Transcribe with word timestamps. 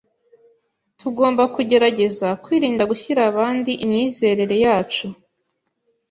Tugomba 0.99 1.43
kugerageza 1.55 2.27
kwirinda 2.43 2.83
gushyira 2.91 3.21
abandi 3.29 3.71
imyizerere 3.85 4.55
yacu. 4.65 5.05